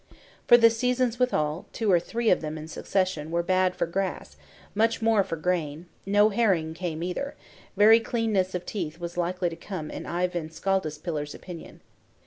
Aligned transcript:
For 0.47 0.57
the 0.57 0.71
seasons 0.71 1.19
withal, 1.19 1.67
two 1.71 1.91
or 1.91 1.99
three 1.99 2.31
of 2.31 2.41
them 2.41 2.57
in 2.57 2.67
succession, 2.67 3.29
were 3.29 3.43
bad 3.43 3.75
for 3.75 3.85
grass, 3.85 4.35
much 4.73 4.99
more 4.99 5.23
for 5.23 5.35
grain; 5.35 5.85
no 6.07 6.29
herring 6.29 6.73
came 6.73 7.03
either; 7.03 7.35
very 7.77 7.99
cleanness 7.99 8.55
of 8.55 8.65
teeth 8.65 8.99
was 8.99 9.15
like 9.15 9.37
to 9.41 9.55
come 9.55 9.91
in 9.91 10.07
Eyvind 10.07 10.53
Skaldaspillir's 10.53 11.35
opinion. 11.35 11.81